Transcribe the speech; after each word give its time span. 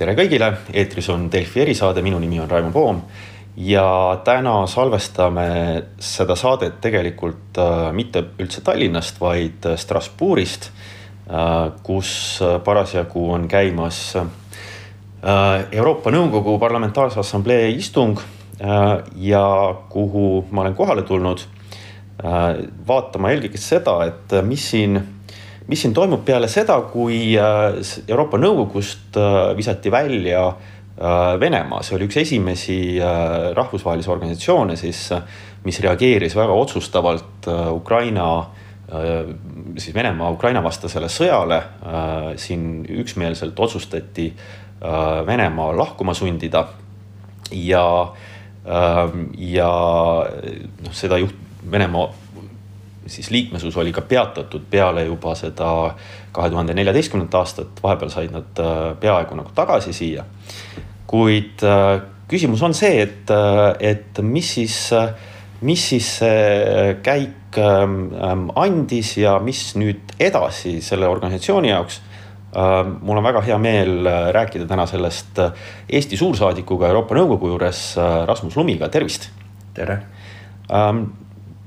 tere 0.00 0.14
kõigile, 0.16 0.46
eetris 0.72 1.10
on 1.12 1.26
Delfi 1.28 1.60
erisaade, 1.60 2.00
minu 2.00 2.16
nimi 2.22 2.38
on 2.40 2.48
Raimo 2.48 2.70
Poom 2.72 3.02
ja 3.60 3.84
täna 4.24 4.62
salvestame 4.70 5.48
seda 6.00 6.36
saadet 6.38 6.78
tegelikult 6.80 7.60
äh, 7.60 7.90
mitte 7.92 8.22
üldse 8.40 8.62
Tallinnast, 8.64 9.20
vaid 9.20 9.68
Strasbourgist 9.76 10.70
äh,, 10.70 11.68
kus 11.84 12.14
parasjagu 12.64 13.26
on 13.34 13.44
käimas 13.50 14.00
äh, 14.16 15.68
Euroopa 15.68 16.14
Nõukogu 16.14 16.56
Parlamentaarse 16.62 17.20
Assamblee 17.20 17.68
istung 17.74 18.16
äh, 18.16 19.04
ja 19.20 19.44
kuhu 19.92 20.46
ma 20.50 20.64
olen 20.64 20.80
kohale 20.80 21.04
tulnud 21.04 21.44
äh, 22.24 22.64
vaatama 22.88 23.34
eelkõige 23.34 23.60
seda, 23.60 23.98
et 24.08 24.38
mis 24.48 24.70
siin 24.72 24.96
mis 25.70 25.84
siin 25.84 25.94
toimub 25.94 26.24
peale 26.26 26.48
seda, 26.50 26.80
kui 26.90 27.30
äh, 27.38 27.78
Euroopa 28.08 28.38
Nõukogust 28.40 29.16
äh, 29.18 29.52
visati 29.58 29.92
välja 29.92 30.48
äh, 30.50 31.36
Venemaa, 31.40 31.84
see 31.86 31.96
oli 31.96 32.08
üks 32.08 32.18
esimesi 32.24 32.78
rahvusvahelisi 33.56 34.10
organisatsioone 34.10 34.76
siis, 34.76 35.06
mis 35.64 35.78
reageeris 35.84 36.34
väga 36.36 36.56
otsustavalt 36.56 37.46
Ukraina, 37.72 38.26
siis 39.78 39.94
Venemaa 39.94 40.32
Ukraina 40.34 40.62
vastasele 40.64 41.06
sõjale. 41.12 41.60
siin 42.40 42.82
üksmeelselt 42.90 43.60
otsustati 43.60 44.26
Venemaa 45.26 45.76
lahkuma 45.76 46.14
sundida 46.16 46.64
ja, 47.52 47.84
ja 49.54 49.70
noh, 50.82 50.96
seda 50.96 51.20
juht, 51.22 51.36
Venemaa 51.70 52.08
siis 53.10 53.30
liikmesus 53.30 53.76
oli 53.76 53.92
ka 53.92 54.02
peatatud 54.06 54.62
peale 54.70 55.04
juba 55.04 55.34
seda 55.38 55.70
kahe 56.32 56.50
tuhande 56.50 56.74
neljateistkümnendat 56.78 57.34
aastat, 57.40 57.82
vahepeal 57.82 58.12
said 58.12 58.34
nad 58.34 58.62
äh, 58.62 58.78
peaaegu 59.00 59.38
nagu 59.38 59.50
tagasi 59.54 59.92
siia. 59.92 60.24
kuid 61.10 61.64
äh, 61.66 62.02
küsimus 62.30 62.62
on 62.62 62.74
see, 62.74 63.02
et, 63.02 63.30
äh, 63.34 63.74
et 63.92 64.22
mis 64.22 64.54
siis, 64.54 64.76
mis 65.66 65.88
siis 65.92 66.12
see 66.20 66.94
käik 67.02 67.58
ähm, 67.58 68.12
ähm, 68.14 68.46
andis 68.54 69.16
ja 69.18 69.38
mis 69.42 69.74
nüüd 69.74 70.14
edasi 70.20 70.78
selle 70.84 71.10
organisatsiooni 71.10 71.74
jaoks 71.74 72.00
mul 72.50 73.14
on 73.14 73.22
väga 73.22 73.44
hea 73.46 73.56
meel 73.62 74.08
rääkida 74.34 74.64
täna 74.66 74.82
sellest 74.90 75.36
Eesti 75.86 76.16
suursaadikuga 76.18 76.88
Euroopa 76.88 77.14
Nõukogu 77.14 77.46
juures, 77.52 77.82
Rasmus 78.26 78.56
Lumiga, 78.58 78.88
tervist. 78.90 79.28
tere. 79.74 80.00
Ähm, 80.66 81.04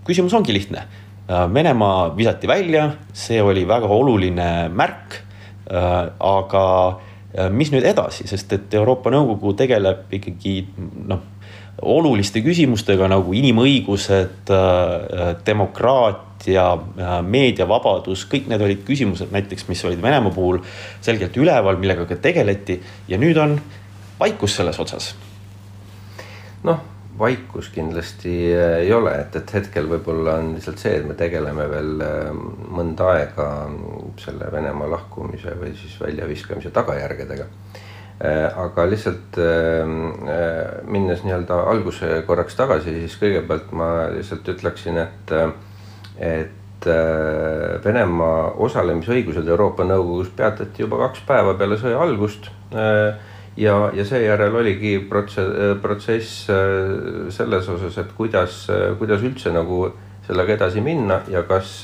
küsimus 0.04 0.36
ongi 0.36 0.52
lihtne 0.52 0.84
Venemaa 1.28 2.10
visati 2.18 2.48
välja, 2.48 2.90
see 3.14 3.42
oli 3.42 3.64
väga 3.68 3.88
oluline 3.88 4.70
märk. 4.70 5.20
Äh, 5.72 5.92
aga 6.20 6.66
äh, 7.38 7.50
mis 7.50 7.72
nüüd 7.72 7.86
edasi, 7.88 8.28
sest 8.28 8.52
et 8.54 8.74
Euroopa 8.76 9.14
Nõukogu 9.14 9.54
tegeleb 9.56 10.12
ikkagi 10.20 10.58
noh, 11.08 11.22
oluliste 11.82 12.44
küsimustega 12.44 13.08
nagu 13.10 13.34
inimõigused, 13.34 14.52
demokraatia, 15.48 16.68
meediavabadus, 17.26 18.28
kõik 18.30 18.46
need 18.52 18.62
olid 18.62 18.86
küsimused 18.86 19.34
näiteks, 19.34 19.66
mis 19.72 19.82
olid 19.88 20.04
Venemaa 20.04 20.36
puhul 20.36 20.62
selgelt 21.04 21.36
üleval, 21.42 21.80
millega 21.82 22.06
ka 22.08 22.20
tegeleti 22.22 22.78
ja 23.10 23.20
nüüd 23.20 23.40
on 23.42 23.58
vaikus 24.20 24.60
selles 24.60 24.80
otsas. 24.80 25.14
noh 26.64 26.93
vaikus 27.20 27.70
kindlasti 27.70 28.56
äh, 28.56 28.78
ei 28.86 28.94
ole, 28.94 29.14
et, 29.22 29.36
et 29.36 29.54
hetkel 29.54 29.88
võib-olla 29.90 30.38
on 30.42 30.54
lihtsalt 30.56 30.82
see, 30.82 30.96
et 30.98 31.06
me 31.08 31.16
tegeleme 31.18 31.66
veel 31.70 32.02
äh, 32.02 32.32
mõnda 32.74 33.12
aega 33.14 33.50
selle 34.22 34.50
Venemaa 34.54 34.90
lahkumise 34.96 35.54
või 35.60 35.74
siis 35.78 36.00
väljaviskamise 36.02 36.74
tagajärgedega. 36.74 37.46
Äh, 38.24 38.48
aga 38.66 38.88
lihtsalt 38.90 39.38
minnes 40.90 41.24
nii-öelda 41.26 41.60
alguse 41.70 42.22
korraks 42.28 42.58
tagasi, 42.58 42.96
siis 43.04 43.18
kõigepealt 43.22 43.74
ma 43.78 43.90
lihtsalt 44.14 44.50
ütleksin, 44.56 45.00
et, 45.02 45.34
et 46.18 46.88
Venemaa 47.84 48.50
osalemisõigused 48.66 49.48
Euroopa 49.48 49.86
Nõukogus 49.88 50.34
peatati 50.36 50.84
juba 50.84 51.00
kaks 51.06 51.22
päeva 51.28 51.54
peale 51.56 51.78
sõja 51.80 52.02
algust 52.04 52.50
ja, 53.58 53.92
ja 53.94 54.06
seejärel 54.06 54.56
oligi 54.56 54.98
protsess, 55.10 55.78
protsess 55.82 56.50
äh, 56.50 57.30
selles 57.34 57.70
osas, 57.70 57.98
et 58.02 58.12
kuidas, 58.18 58.66
kuidas 59.00 59.24
üldse 59.26 59.54
nagu 59.54 59.86
sellega 60.28 60.58
edasi 60.58 60.82
minna 60.82 61.22
ja 61.32 61.44
kas, 61.48 61.84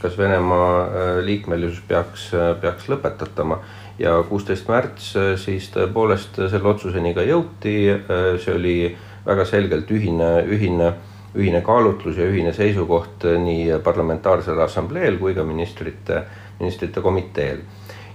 kas 0.00 0.18
Venemaa 0.18 0.72
äh, 0.80 1.12
liikmelisus 1.26 1.82
peaks, 1.88 2.30
peaks 2.60 2.90
lõpetatama. 2.92 3.60
ja 4.00 4.22
kuusteist 4.28 4.68
märts 4.68 5.14
äh, 5.16 5.34
siis 5.36 5.70
tõepoolest 5.74 6.40
selle 6.48 6.68
otsuseni 6.68 7.14
ka 7.14 7.22
jõuti, 7.26 7.76
see 8.40 8.54
oli 8.54 8.76
väga 9.26 9.44
selgelt 9.44 9.90
ühine, 9.90 10.30
ühine, 10.48 10.94
ühine 11.36 11.60
kaalutlus 11.62 12.16
ja 12.16 12.24
ühine 12.24 12.52
seisukoht 12.56 13.26
nii 13.44 13.82
parlamentaarsel 13.84 14.60
assambleel 14.64 15.18
kui 15.18 15.34
ka 15.34 15.44
ministrite, 15.44 16.24
ministrite 16.60 17.02
komiteel 17.04 17.60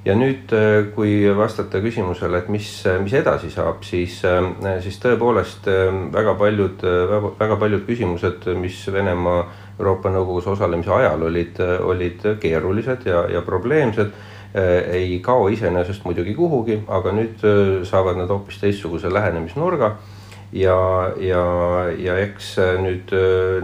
ja 0.05 0.13
nüüd, 0.13 0.53
äh, 0.53 0.91
kui 0.93 1.23
vastata 1.35 1.81
küsimusele, 1.81 2.43
et 2.43 2.49
mis, 2.53 2.69
mis 3.01 3.16
edasi 3.17 3.49
saab, 3.53 3.81
siis, 3.85 4.19
äh, 4.27 4.77
siis 4.83 4.99
tõepoolest 5.01 5.66
äh, 5.71 5.89
väga 6.13 6.35
paljud, 6.39 6.85
väga 7.39 7.57
paljud 7.61 7.85
küsimused, 7.88 8.45
mis 8.61 8.83
Venemaa 8.94 9.45
Euroopa 9.79 10.11
Nõukogus 10.13 10.51
osalemise 10.53 10.94
ajal 10.94 11.25
olid, 11.27 11.59
olid 11.83 12.23
keerulised 12.41 13.09
ja, 13.09 13.25
ja 13.33 13.41
probleemsed 13.45 14.13
ei 14.55 15.17
kao 15.19 15.49
iseenesest 15.51 16.05
muidugi 16.07 16.31
kuhugi, 16.31 16.77
aga 16.88 17.11
nüüd 17.11 17.41
saavad 17.83 18.15
nad 18.15 18.29
hoopis 18.31 18.61
teistsuguse 18.61 19.09
lähenemisnurga. 19.11 19.97
ja, 20.55 20.77
ja, 21.19 21.41
ja 21.99 22.15
eks 22.23 22.53
nüüd 22.79 23.11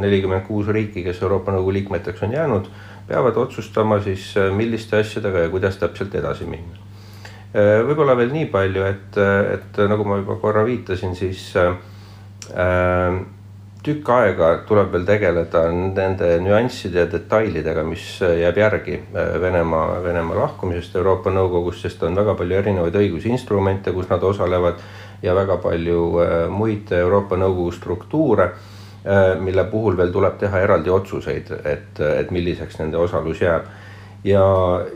nelikümmend 0.03 0.43
kuus 0.49 0.67
riiki, 0.67 1.05
kes 1.05 1.21
Euroopa 1.23 1.55
Nõukogu 1.55 1.77
liikmeteks 1.77 2.27
on 2.27 2.35
jäänud 2.35 2.67
peavad 3.07 3.37
otsustama 3.37 4.01
siis, 4.03 4.31
äh, 4.37 4.51
milliste 4.55 4.99
asjadega 4.99 5.47
ja 5.47 5.49
kuidas 5.49 5.77
täpselt 5.81 6.15
edasi 6.15 6.45
minna. 6.45 6.81
Äh, 7.51 7.81
võib-olla 7.83 8.13
veel 8.15 8.29
nii 8.31 8.47
palju, 8.47 8.83
et, 8.87 9.17
äh, 9.19 9.57
et 9.57 9.79
nagu 9.91 10.05
ma 10.07 10.21
juba 10.21 10.37
korra 10.39 10.61
viitasin, 10.63 11.17
siis 11.19 11.49
äh, 11.59 11.73
tükk 13.83 14.11
aega 14.15 14.53
tuleb 14.69 14.93
veel 14.93 15.03
tegeleda 15.09 15.65
nende 15.75 16.29
nüansside 16.45 17.01
ja 17.01 17.09
detailidega, 17.11 17.83
mis 17.83 18.05
jääb 18.21 18.61
järgi 18.61 19.01
Venemaa, 19.11 19.99
Venemaa 20.05 20.37
lahkumisest 20.45 20.95
Euroopa 20.95 21.33
Nõukogust, 21.33 21.83
sest 21.83 22.03
on 22.07 22.15
väga 22.15 22.37
palju 22.39 22.59
erinevaid 22.61 22.95
õigusinstrumente, 23.01 23.91
kus 23.91 24.07
nad 24.07 24.23
osalevad 24.23 24.79
ja 25.25 25.35
väga 25.35 25.57
palju 25.59 26.05
muid 26.55 26.93
Euroopa 26.95 27.35
Nõukogu 27.41 27.73
struktuure 27.75 28.51
mille 29.39 29.63
puhul 29.63 29.97
veel 29.97 30.11
tuleb 30.13 30.37
teha 30.37 30.59
eraldi 30.61 30.91
otsuseid, 30.93 31.47
et, 31.65 32.01
et 32.05 32.31
milliseks 32.31 32.77
nende 32.79 32.97
osalus 32.97 33.41
jääb. 33.41 33.65
ja, 34.23 34.43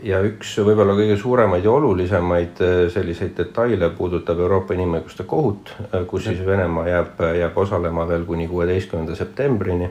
ja 0.06 0.20
üks 0.22 0.52
võib-olla 0.62 0.94
kõige 0.94 1.16
suuremaid 1.18 1.64
ja 1.64 1.72
olulisemaid 1.74 2.60
äh, 2.62 2.74
selliseid 2.94 3.34
detaile 3.36 3.90
puudutab 3.90 4.38
Euroopa 4.38 4.74
Inimõiguste 4.74 5.26
Kohut, 5.26 5.74
äh, 5.88 6.04
kus 6.06 6.28
siis 6.28 6.46
Venemaa 6.46 6.86
jääb, 6.88 7.24
jääb 7.40 7.58
osalema 7.58 8.06
veel 8.08 8.24
kuni 8.24 8.48
kuueteistkümnenda 8.48 9.16
septembrini 9.18 9.90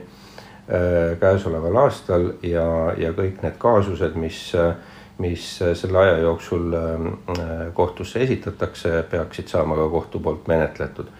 käesoleval 1.20 1.76
aastal 1.78 2.24
ja, 2.42 2.64
ja 2.98 3.12
kõik 3.14 3.36
need 3.44 3.54
kaasused, 3.62 4.16
mis, 4.18 4.40
mis 5.22 5.44
selle 5.78 6.00
aja 6.00 6.16
jooksul 6.24 6.74
kohtusse 7.74 8.24
esitatakse, 8.24 9.04
peaksid 9.10 9.46
saama 9.46 9.76
ka 9.78 9.86
kohtu 9.92 10.18
poolt 10.24 10.50
menetletud 10.50 11.12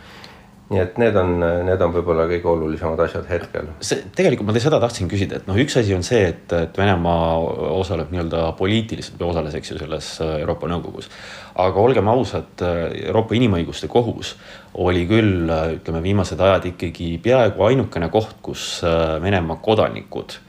nii 0.67 0.81
et 0.83 0.97
need 0.99 1.15
on, 1.19 1.37
need 1.67 1.83
on 1.85 1.93
võib-olla 1.95 2.25
kõige 2.27 2.49
olulisemad 2.51 3.01
asjad 3.05 3.29
hetkel. 3.31 3.69
see 3.87 4.03
tegelikult 4.17 4.49
ma 4.49 4.63
seda 4.63 4.81
tahtsin 4.83 5.11
küsida, 5.11 5.39
et 5.39 5.47
noh, 5.47 5.59
üks 5.63 5.79
asi 5.79 5.95
on 5.95 6.03
see, 6.07 6.25
et, 6.33 6.55
et 6.59 6.79
Venemaa 6.79 7.37
osaleb 7.77 8.11
nii-öelda 8.11 8.49
poliitiliselt 8.59 9.21
või 9.21 9.31
osales, 9.31 9.55
eks 9.55 9.73
ju, 9.73 9.79
selles 9.83 10.11
äh, 10.25 10.33
Euroopa 10.43 10.71
Nõukogus. 10.71 11.11
aga 11.63 11.83
olgem 11.83 12.11
ausad, 12.11 12.51
äh, 12.67 12.83
Euroopa 13.07 13.39
Inimõiguste 13.39 13.91
Kohus 13.93 14.35
oli 14.75 15.07
küll, 15.07 15.47
äh, 15.47 15.77
ütleme, 15.79 16.03
viimased 16.03 16.43
ajad 16.43 16.67
ikkagi 16.73 17.13
peaaegu 17.23 17.69
ainukene 17.71 18.11
koht, 18.11 18.35
kus 18.43 18.67
Venemaa 19.23 19.63
kodanikud 19.63 20.41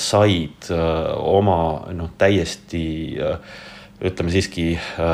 said 0.00 0.70
oma 0.72 1.58
noh, 1.94 2.08
täiesti 2.18 2.84
äh, 3.20 3.36
ütleme 4.02 4.32
siiski 4.34 4.72
äh, 4.74 5.04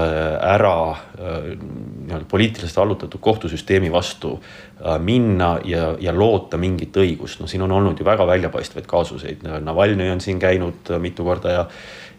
ära 0.55 0.91
äh, 0.91 1.51
nii-öelda 1.59 2.25
poliitiliselt 2.29 2.79
allutatud 2.79 3.21
kohtusüsteemi 3.21 3.91
vastu 3.93 4.33
äh, 4.39 4.97
minna 5.03 5.59
ja, 5.65 5.91
ja 6.01 6.15
loota 6.17 6.57
mingit 6.57 6.97
õigust. 6.97 7.43
no 7.43 7.51
siin 7.51 7.63
on 7.67 7.73
olnud 7.73 8.01
ju 8.01 8.07
väga 8.09 8.27
väljapaistvaid 8.27 8.89
kaasuseid, 8.89 9.45
Navalnõi 9.65 10.09
on 10.13 10.25
siin 10.25 10.41
käinud 10.41 10.93
mitu 11.03 11.27
korda 11.27 11.53
ja, 11.53 11.69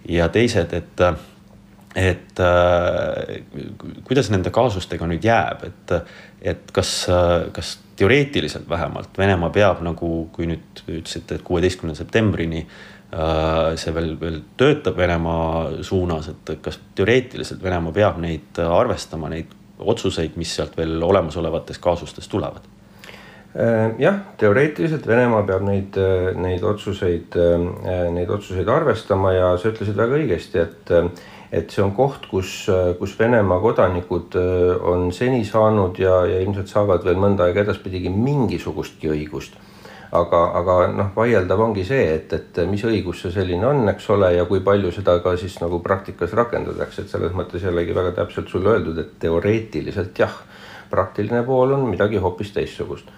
ja 0.10 0.30
teised, 0.30 0.74
et 0.74 1.06
et 1.98 2.38
kuidas 4.06 4.28
nende 4.30 4.52
kaasustega 4.54 5.08
nüüd 5.10 5.24
jääb, 5.26 5.64
et, 5.66 5.94
et 6.54 6.70
kas, 6.72 6.92
kas 7.52 7.72
teoreetiliselt 7.98 8.70
vähemalt 8.70 9.18
Venemaa 9.18 9.50
peab 9.50 9.82
nagu, 9.84 10.12
kui 10.32 10.46
nüüd 10.52 10.84
ütlesite, 10.86 11.40
et 11.40 11.44
kuueteistkümnenda 11.48 11.98
septembrini 11.98 12.62
äh, 12.62 12.99
see 13.10 13.94
veel, 13.96 14.12
veel 14.22 14.42
töötab 14.58 14.98
Venemaa 14.98 15.82
suunas, 15.82 16.28
et 16.30 16.52
kas 16.62 16.78
teoreetiliselt 16.96 17.64
Venemaa 17.64 17.96
peab 17.96 18.20
neid 18.22 18.60
arvestama, 18.62 19.32
neid 19.34 19.56
otsuseid, 19.80 20.36
mis 20.38 20.52
sealt 20.54 20.78
veel 20.78 21.02
olemasolevates 21.04 21.82
kaasustes 21.82 22.30
tulevad? 22.30 22.68
Äh, 23.58 23.96
jah, 23.98 24.20
teoreetiliselt 24.38 25.08
Venemaa 25.10 25.42
peab 25.48 25.66
neid, 25.66 25.98
neid 26.38 26.64
otsuseid, 26.70 27.40
neid 28.14 28.30
otsuseid 28.30 28.70
arvestama 28.70 29.34
ja 29.34 29.52
sa 29.58 29.74
ütlesid 29.74 29.98
väga 29.98 30.22
õigesti, 30.22 30.62
et 30.68 30.96
et 31.52 31.74
see 31.74 31.82
on 31.84 31.94
koht, 31.98 32.28
kus, 32.30 32.68
kus 33.00 33.16
Venemaa 33.20 33.60
kodanikud 33.64 34.38
äh, 34.38 34.76
on 34.86 35.10
seni 35.16 35.42
saanud 35.46 35.98
ja, 36.02 36.22
ja 36.30 36.42
ilmselt 36.44 36.70
saavad 36.70 37.06
veel 37.06 37.18
mõnda 37.22 37.48
aega 37.48 37.66
edaspidigi 37.66 38.12
mingisugustki 38.14 39.10
õigust. 39.16 39.58
Aga, 40.12 40.42
aga 40.60 40.76
noh, 40.94 41.10
vaieldav 41.16 41.62
ongi 41.62 41.86
see, 41.86 42.06
et, 42.16 42.34
et 42.34 42.62
mis 42.70 42.84
õigus 42.86 43.24
see 43.24 43.34
selline 43.36 43.68
on, 43.70 43.84
eks 43.94 44.10
ole, 44.16 44.34
ja 44.38 44.46
kui 44.50 44.64
palju 44.66 44.92
seda 44.96 45.20
ka 45.26 45.36
siis 45.38 45.60
nagu 45.62 45.82
praktikas 45.86 46.34
rakendatakse, 46.38 47.06
et 47.06 47.14
selles 47.14 47.36
mõttes 47.38 47.66
jällegi 47.66 47.96
väga 47.96 48.16
täpselt 48.22 48.50
sulle 48.50 48.76
öeldud, 48.76 48.98
et 49.02 49.18
teoreetiliselt 49.22 50.18
jah, 50.20 50.38
praktiline 50.90 51.44
pool 51.46 51.76
on 51.78 51.86
midagi 51.92 52.18
hoopis 52.22 52.54
teistsugust 52.56 53.12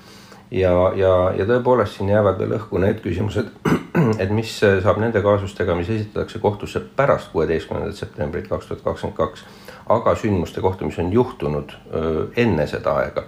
ja, 0.52 0.72
ja, 0.96 1.14
ja 1.38 1.48
tõepoolest 1.48 1.98
siin 1.98 2.12
jäävad 2.12 2.40
veel 2.42 2.56
õhku 2.58 2.82
need 2.84 3.00
küsimused, 3.04 3.52
et 4.22 4.32
mis 4.36 4.52
saab 4.60 5.00
nende 5.02 5.24
kaasustega, 5.24 5.76
mis 5.80 5.90
esitatakse 5.90 6.42
kohtusse 6.44 6.84
pärast 6.96 7.32
kuueteistkümnendat 7.32 8.00
septembrit 8.00 8.50
kaks 8.52 8.68
tuhat 8.70 8.84
kakskümmend 8.86 9.18
kaks, 9.18 9.46
aga 9.92 10.16
sündmuste 10.20 10.64
kohta, 10.64 10.86
mis 10.88 11.00
on 11.00 11.12
juhtunud 11.14 11.74
öö, 11.96 12.26
enne 12.40 12.68
seda 12.68 12.98
aega. 13.02 13.26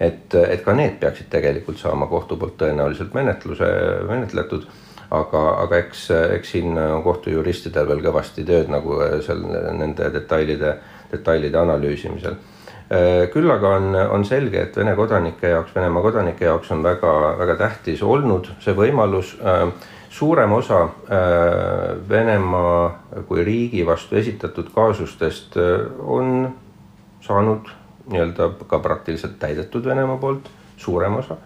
Et, 0.00 0.34
et 0.34 0.62
ka 0.64 0.74
need 0.76 0.98
peaksid 1.00 1.28
tegelikult 1.32 1.78
saama 1.78 2.08
kohtu 2.10 2.38
poolt 2.40 2.56
tõenäoliselt 2.62 3.12
menetluse, 3.14 3.68
menetletud 4.08 4.64
aga, 5.10 5.42
aga 5.64 5.82
eks, 5.84 6.06
eks 6.38 6.54
siin 6.56 6.78
on 6.78 7.02
kohtujuristidel 7.04 7.88
veel 7.88 8.00
kõvasti 8.04 8.46
tööd 8.48 8.70
nagu 8.72 9.00
seal 9.26 9.44
nende 9.76 10.08
detailide, 10.14 10.76
detailide 11.12 11.60
analüüsimisel 11.60 12.38
Äh, 12.90 13.28
küll 13.30 13.46
aga 13.54 13.76
on, 13.78 13.92
on 13.94 14.24
selge, 14.26 14.64
et 14.64 14.74
Vene 14.74 14.96
kodanike 14.98 15.52
jaoks, 15.52 15.70
Venemaa 15.76 16.02
kodanike 16.02 16.48
jaoks 16.48 16.72
on 16.74 16.80
väga-väga 16.82 17.54
tähtis 17.60 18.02
olnud 18.02 18.48
see 18.64 18.74
võimalus. 18.74 19.36
Äh, 19.38 19.68
suurem 20.10 20.50
osa 20.56 20.88
Venemaa 22.10 23.22
kui 23.28 23.44
riigi 23.46 23.84
vastu 23.86 24.16
esitatud 24.18 24.72
kaasustest 24.74 25.54
on 26.02 26.48
saanud 27.22 27.70
nii-öelda 28.10 28.50
ka 28.68 28.78
praktiliselt 28.82 29.38
täidetud 29.38 29.86
Venemaa 29.86 30.18
poolt, 30.20 30.50
suurem 30.76 31.16
osa. 31.16 31.36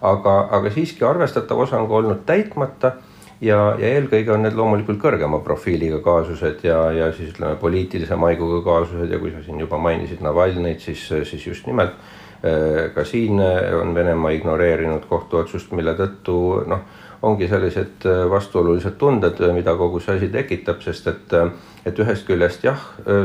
aga, 0.00 0.34
aga 0.56 0.70
siiski 0.72 1.04
arvestatav 1.04 1.58
osa 1.60 1.78
on 1.78 1.88
ka 1.88 1.94
olnud 1.94 2.22
täitmata 2.26 2.92
ja, 3.40 3.58
ja 3.78 3.90
eelkõige 3.96 4.32
on 4.32 4.46
need 4.46 4.56
loomulikult 4.56 5.00
kõrgema 5.02 5.42
profiiliga 5.44 5.98
kaasused 6.04 6.64
ja, 6.64 6.78
ja 6.92 7.10
siis 7.12 7.34
ütleme, 7.34 7.58
poliitilise 7.60 8.16
maiguga 8.16 8.62
kaasused 8.64 9.12
ja 9.12 9.18
kui 9.20 9.34
sa 9.34 9.44
siin 9.44 9.60
juba 9.60 9.78
mainisid 9.78 10.24
Navalnõit, 10.24 10.80
siis, 10.80 11.04
siis 11.28 11.46
just 11.46 11.68
nimelt 11.68 11.92
äh, 11.96 12.88
ka 12.94 13.04
siin 13.04 13.40
on 13.80 13.94
Venemaa 13.94 14.32
ignoreerinud 14.38 15.04
kohtuotsust, 15.08 15.72
mille 15.76 15.96
tõttu 15.98 16.40
noh, 16.70 16.88
ongi 17.22 17.48
sellised 17.48 18.06
äh, 18.08 18.24
vastuolulised 18.30 18.98
tunded, 18.98 19.40
mida 19.54 19.76
kogu 19.76 20.00
see 20.00 20.16
asi 20.16 20.28
tekitab, 20.32 20.82
sest 20.84 21.06
et, 21.12 21.38
et 21.86 22.02
ühest 22.04 22.26
küljest 22.28 22.64
jah, 22.64 22.82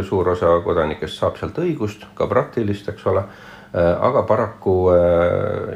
suur 0.07 0.29
osa 0.35 0.57
kodanikest 0.63 1.19
saab 1.19 1.39
sealt 1.39 1.59
õigust, 1.63 2.07
ka 2.15 2.27
praktilist, 2.31 2.89
eks 2.91 3.07
ole 3.11 3.25
äh, 3.25 3.91
aga 3.95 4.23
paraku 4.27 4.77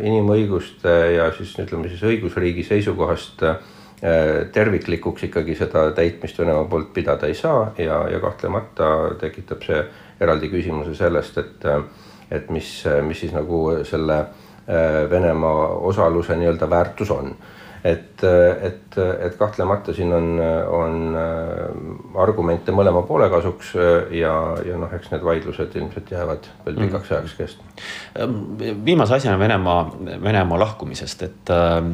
inimõiguste 0.04 0.96
ja 1.16 1.32
siis 1.38 1.56
ütleme 1.60 1.92
siis 1.92 2.04
õigusriigi 2.08 2.68
seisukohast 2.68 3.44
äh, 3.48 3.60
Äh, 4.04 4.46
terviklikuks 4.52 5.26
ikkagi 5.28 5.58
seda 5.60 5.90
täitmist 5.92 6.38
Venemaa 6.40 6.64
poolt 6.72 6.94
pidada 6.96 7.28
ei 7.28 7.34
saa 7.36 7.74
ja, 7.78 7.98
ja 8.08 8.20
kahtlemata 8.24 8.86
tekitab 9.20 9.66
see 9.68 9.82
eraldi 10.24 10.48
küsimuse 10.48 10.94
sellest, 10.96 11.36
et, 11.42 11.66
et 12.32 12.48
mis, 12.48 12.70
mis 13.04 13.20
siis 13.20 13.34
nagu 13.36 13.60
selle 13.84 14.22
äh, 14.22 15.04
Venemaa 15.12 15.68
osaluse 15.92 16.38
nii-öelda 16.40 16.70
väärtus 16.72 17.12
on. 17.12 17.36
Et, 17.84 18.24
et, 18.62 18.98
et 19.26 19.36
kahtlemata 19.40 19.94
siin 19.96 20.14
on, 20.14 20.30
on 20.76 21.20
äh, 21.20 22.22
argumente 22.22 22.74
mõlema 22.76 23.04
poole 23.08 23.30
kasuks 23.32 23.74
ja, 24.16 24.34
ja 24.68 24.80
noh, 24.80 24.92
eks 24.96 25.12
need 25.14 25.24
vaidlused 25.26 25.78
ilmselt 25.80 26.12
jäävad 26.12 26.50
veel 26.66 26.76
mm. 26.76 26.88
pikaks 26.88 27.14
ajaks 27.16 27.38
kestma. 27.40 27.70
viimase 28.86 29.16
asjana 29.20 29.40
Venemaa, 29.40 29.84
Venemaa 30.24 30.60
lahkumisest, 30.66 31.24
et 31.30 31.54
äh, 31.56 31.94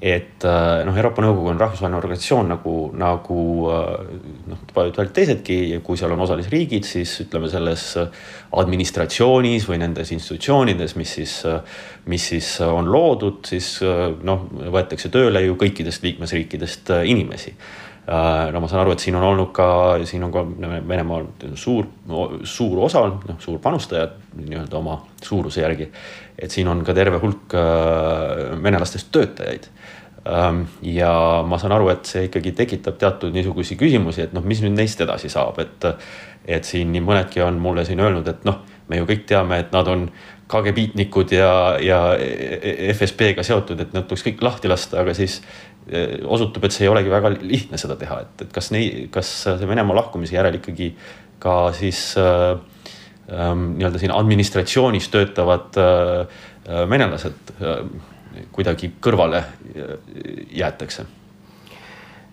et 0.00 0.44
äh, 0.48 0.80
noh, 0.88 0.96
Euroopa 0.96 1.20
Nõukogu 1.24 1.50
on 1.52 1.60
rahvusvaheline 1.60 1.98
organisatsioon 1.98 2.48
nagu, 2.54 2.74
nagu 2.96 3.40
äh, 3.68 4.14
noh, 4.48 4.62
paljud 4.74 5.12
teisedki 5.16 5.58
ja 5.74 5.82
kui 5.84 6.00
seal 6.00 6.14
on 6.16 6.24
osalisriigid, 6.24 6.88
siis 6.88 7.12
ütleme 7.26 7.50
selles 7.52 7.84
administratsioonis 8.60 9.68
või 9.68 9.82
nendes 9.82 10.14
institutsioonides, 10.16 10.96
mis 10.96 11.12
siis, 11.20 11.36
mis 12.10 12.30
siis 12.32 12.48
on 12.64 12.88
loodud, 12.90 13.44
siis 13.46 13.76
noh, 14.24 14.48
võetakse 14.72 15.12
tööle 15.12 15.44
ju 15.44 15.60
kõikidest 15.60 16.08
liikmesriikidest 16.08 16.90
inimesi 17.04 17.54
no 18.10 18.60
ma 18.60 18.66
saan 18.66 18.80
aru, 18.82 18.96
et 18.96 19.02
siin 19.04 19.14
on 19.14 19.22
olnud 19.22 19.52
ka, 19.54 19.66
siin 20.08 20.24
on 20.26 20.32
ka 20.34 20.42
Venemaal 20.88 21.28
suur, 21.54 21.86
suur 22.42 22.80
osa, 22.82 23.04
noh, 23.06 23.38
suur 23.38 23.60
panustaja 23.62 24.08
nii-öelda 24.34 24.78
oma 24.80 24.96
suuruse 25.22 25.62
järgi. 25.62 25.86
et 26.38 26.50
siin 26.50 26.68
on 26.68 26.82
ka 26.84 26.94
terve 26.96 27.20
hulk 27.22 27.54
venelastest 28.62 29.12
töötajaid 29.14 29.70
Ähm, 30.28 30.66
ja 30.82 31.42
ma 31.48 31.56
saan 31.58 31.72
aru, 31.72 31.88
et 31.88 32.04
see 32.04 32.26
ikkagi 32.26 32.52
tekitab 32.52 32.98
teatud 33.00 33.32
niisuguseid 33.32 33.78
küsimusi, 33.80 34.26
et 34.26 34.34
noh, 34.36 34.44
mis 34.44 34.58
nüüd 34.60 34.74
neist 34.76 35.00
edasi 35.00 35.32
saab, 35.32 35.62
et. 35.62 35.88
et 36.50 36.64
siin 36.64 36.88
nii 36.92 37.02
mõnedki 37.04 37.42
on 37.44 37.58
mulle 37.60 37.84
siin 37.84 38.00
öelnud, 38.00 38.26
et 38.28 38.44
noh, 38.48 38.62
me 38.88 38.96
ju 38.96 39.06
kõik 39.06 39.26
teame, 39.28 39.58
et 39.60 39.74
nad 39.76 39.86
on 39.92 40.06
KGB-tnikud 40.50 41.34
ja, 41.34 41.50
ja 41.82 42.00
FSB-ga 42.94 43.44
seotud, 43.46 43.80
et 43.82 43.94
nad 43.96 44.08
tuleks 44.08 44.26
kõik 44.26 44.44
lahti 44.44 44.70
lasta, 44.70 45.00
aga 45.04 45.14
siis 45.16 45.38
eh, 45.88 46.18
osutub, 46.24 46.66
et 46.66 46.74
see 46.74 46.86
ei 46.86 46.92
olegi 46.92 47.12
väga 47.12 47.32
lihtne 47.38 47.80
seda 47.80 47.96
teha, 48.00 48.22
et, 48.26 48.46
et 48.46 48.52
kas 48.54 48.72
nei-, 48.74 49.06
kas 49.14 49.30
see 49.46 49.70
Venemaa 49.70 50.00
lahkumise 50.02 50.36
järel 50.36 50.58
ikkagi 50.60 50.92
ka 51.40 51.56
siis 51.76 52.02
äh, 52.20 52.58
äh, 53.30 53.54
nii-öelda 53.54 54.02
siin 54.02 54.14
administratsioonis 54.14 55.08
töötavad 55.12 55.78
äh, 55.80 56.42
venelased 56.90 57.54
äh, 57.60 57.86
kuidagi 58.52 58.92
kõrvale 59.02 59.42
jäetakse? 60.54 61.06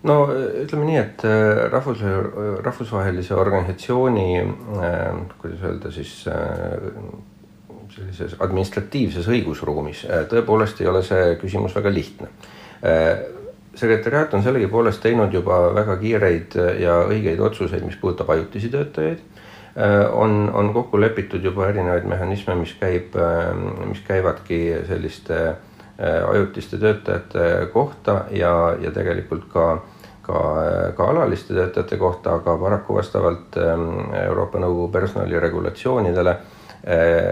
no 0.06 0.18
ütleme 0.30 0.86
nii, 0.86 0.98
et 1.00 1.24
rahvus, 1.72 2.02
rahvusvahelise 2.64 3.34
organisatsiooni, 3.34 4.28
äh, 4.38 5.08
kuidas 5.40 5.64
öelda 5.66 5.92
siis 5.94 6.20
äh, 6.30 6.76
sellises 7.94 8.36
administratiivses 8.40 9.28
õigusruumis 9.28 10.04
tõepoolest 10.30 10.82
ei 10.82 10.88
ole 10.90 11.02
see 11.06 11.34
küsimus 11.40 11.74
väga 11.76 11.92
lihtne. 11.94 12.28
sekretäriaat 13.74 14.34
on 14.34 14.42
sellegipoolest 14.42 15.02
teinud 15.02 15.32
juba 15.34 15.74
väga 15.74 15.96
kiireid 15.96 16.54
ja 16.80 17.00
õigeid 17.06 17.40
otsuseid, 17.40 17.84
mis 17.84 17.96
puudutab 17.96 18.30
ajutisi 18.30 18.68
töötajaid 18.68 19.18
on, 20.12 20.50
on 20.54 20.72
kokku 20.74 21.00
lepitud 21.00 21.44
juba 21.44 21.68
erinevaid 21.68 22.04
mehhanisme, 22.04 22.54
mis 22.58 22.74
käib, 22.80 23.14
mis 23.86 24.00
käivadki 24.06 24.60
selliste 24.88 25.56
Äh, 26.02 26.30
ajutiste 26.30 26.78
töötajate 26.78 27.66
kohta 27.72 28.24
ja, 28.30 28.76
ja 28.80 28.90
tegelikult 28.94 29.48
ka, 29.50 29.64
ka, 30.22 30.42
ka 30.94 31.08
alaliste 31.10 31.54
töötajate 31.54 31.96
kohta, 31.98 32.36
aga 32.38 32.54
paraku 32.60 32.94
vastavalt 33.00 33.58
Euroopa 34.20 34.60
Nõukogu 34.62 34.92
personaliregulatsioonidele 34.94 36.36
äh, 36.36 36.57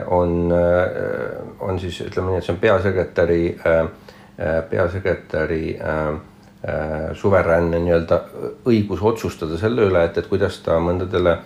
on, 0.07 0.53
äh, 0.53 1.59
on 1.61 1.81
siis 1.81 2.00
ütleme 2.07 2.33
nii, 2.33 2.41
et 2.41 2.47
see 2.47 2.55
on 2.55 2.61
peasekretäri, 2.61 3.43
peasekretäri 4.71 5.61
suveräänne 7.17 7.79
nii-öelda 7.85 8.19
õigus 8.69 9.05
otsustada 9.07 9.57
selle 9.61 9.87
üle, 9.87 10.03
et, 10.05 10.19
et 10.19 10.26
kuidas 10.29 10.59
ta 10.65 10.81
mõndadele, 10.83 11.37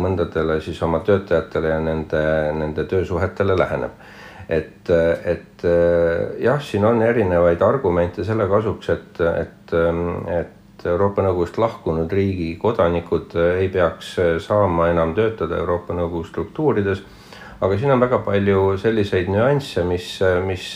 mõndadele 0.00 0.56
siis 0.64 0.80
oma 0.82 1.02
töötajatele 1.06 1.70
ja 1.70 1.78
nende, 1.82 2.22
nende 2.56 2.86
töösuhetele 2.88 3.58
läheneb 3.58 4.00
et, 4.48 4.90
et 4.90 5.64
jah, 6.40 6.60
siin 6.62 6.84
on 6.86 7.02
erinevaid 7.02 7.62
argumente 7.66 8.24
selle 8.24 8.46
kasuks, 8.50 8.90
et, 8.94 9.20
et, 9.42 9.74
et 10.38 10.86
Euroopa 10.86 11.24
Nõukogust 11.24 11.58
lahkunud 11.58 12.12
riigi 12.12 12.52
kodanikud 12.60 13.34
ei 13.56 13.68
peaks 13.72 14.16
saama 14.44 14.90
enam 14.92 15.14
töötada 15.16 15.58
Euroopa 15.62 15.96
Nõukogu 15.96 16.26
struktuurides. 16.28 17.02
Aga 17.60 17.78
siin 17.78 17.94
on 17.94 18.02
väga 18.02 18.20
palju 18.26 18.76
selliseid 18.80 19.30
nüansse, 19.32 19.84
mis, 19.88 20.10
mis 20.46 20.66